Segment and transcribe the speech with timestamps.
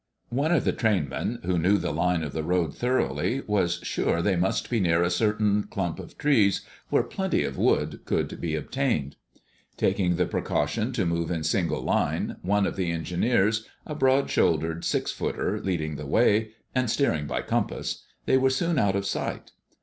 [0.29, 4.19] One of the train men, who knew the line of the road thoroughly, was sure
[4.23, 8.55] they must be near a certain clump of trees where plenty of wood could be
[8.55, 9.15] obtained.
[9.77, 14.83] Taking the precaution to move in single line, one of the engineers, a broad shouldered
[14.85, 19.51] six footer, leading the way, and steering by compass, they were soon out of sight.